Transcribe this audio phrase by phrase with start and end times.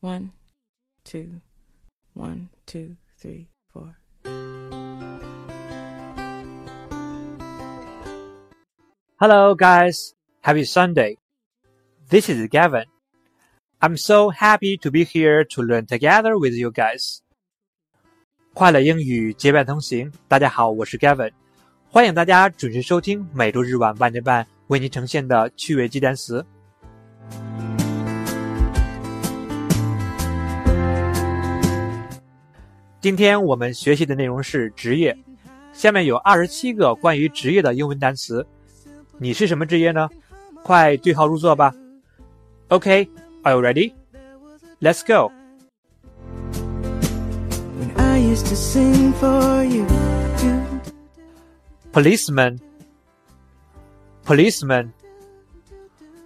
[0.00, 0.32] One,
[1.04, 1.40] two,
[2.14, 3.96] one, two, three, four.
[9.16, 10.14] Hello, guys.
[10.40, 11.16] Happy Sunday.
[12.08, 12.86] This is Gavin.
[13.80, 17.18] I'm so happy to be here to learn together with you guys.
[18.54, 21.32] 快乐英语结伴同行，大家好，我是 Gavin，
[21.88, 26.44] 欢迎大家准时收听每周日晚八点半为您呈现的趣味记单词。
[33.00, 35.16] 今天我们学习的内容是职业，
[35.72, 38.46] 下面有二十七个关于职业的英文单词。
[39.18, 40.08] 你是什么职业呢？
[40.62, 41.74] 快对号入座吧。
[42.68, 43.08] Okay,
[43.42, 43.92] are you ready?
[44.80, 45.30] Let's go.
[51.92, 52.60] Policeman,
[54.24, 54.92] policeman,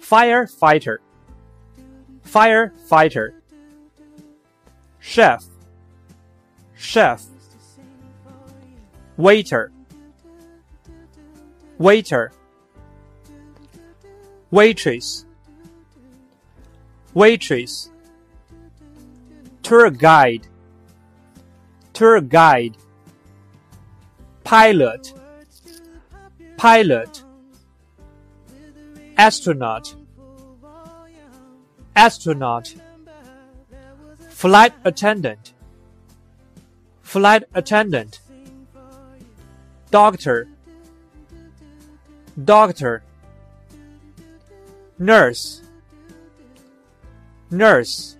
[0.00, 0.98] firefighter,
[2.26, 3.34] firefighter,
[5.00, 5.44] chef
[6.77, 7.25] chef,
[9.17, 9.71] waiter,
[11.79, 12.31] waiter,
[14.51, 15.25] waitress,
[17.13, 17.89] waitress,
[19.63, 20.47] tour guide,
[21.93, 22.77] tour guide,
[24.43, 25.13] pilot,
[26.57, 27.23] pilot,
[29.17, 29.95] astronaut,
[31.95, 32.75] astronaut,
[34.29, 35.53] flight attendant
[37.07, 38.19] flight attendant,
[39.91, 40.45] doctor,
[42.43, 43.01] doctor,
[44.99, 45.61] nurse,
[47.49, 48.17] nurse,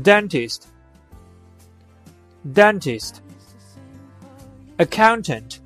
[0.00, 0.66] dentist,
[2.50, 3.20] dentist,
[4.78, 5.60] accountant,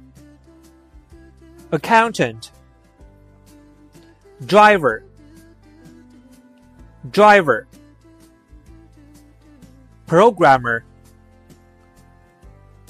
[1.70, 2.50] accountant,
[4.44, 5.05] driver,
[7.12, 7.68] driver,
[10.08, 10.84] programmer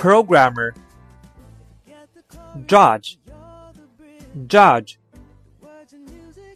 [0.00, 0.72] programmer,
[2.66, 3.18] judge,
[4.46, 4.98] judge,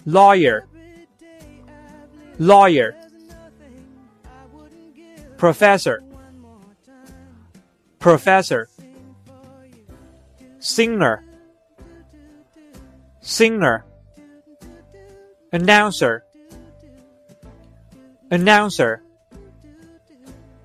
[0.07, 0.67] lawyer,
[2.39, 2.97] lawyer,
[5.37, 6.03] professor,
[7.99, 8.67] professor,
[10.59, 11.23] singer,
[13.21, 13.85] singer,
[15.53, 16.25] announcer,
[18.31, 19.03] announcer,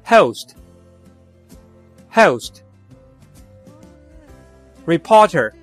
[0.05, 0.55] host,
[2.11, 2.63] host
[4.89, 5.53] reporter,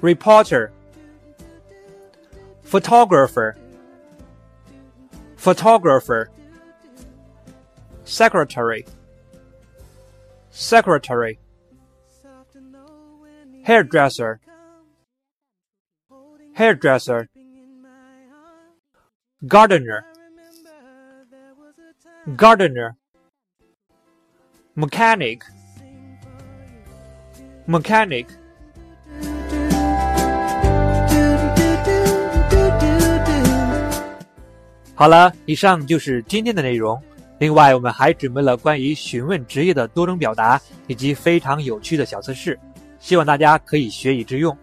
[0.00, 0.72] reporter,
[2.62, 3.56] photographer,
[5.36, 6.28] photographer,
[8.02, 8.84] secretary,
[10.50, 11.38] secretary,
[13.62, 14.40] hairdresser,
[16.54, 17.28] hairdresser,
[19.46, 20.04] gardener,
[22.36, 22.96] gardener,
[24.74, 25.44] mechanic
[27.68, 28.26] mechanic。
[34.94, 37.00] 好了，以上就是今天的内容。
[37.38, 42.58] 另外，我们还准备了关于询问职业的多种表达，以及非常有趣的小测试，
[42.98, 44.54] 希望大家可以学以致用。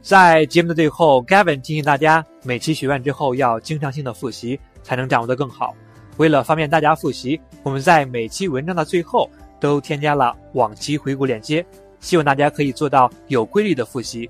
[0.00, 5.74] 在节目的最后，Gavin 提醒大家，每期学完之后要经常性的复习，才能掌握的更好。
[6.16, 11.64] 为了方便大家复习，我们在每期文章的最后都添加了往期回顾链接，
[12.00, 14.28] 希望大家可以做到有规律的复习。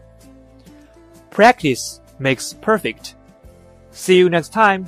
[1.32, 3.10] Practice makes perfect.
[3.92, 4.86] See you next time.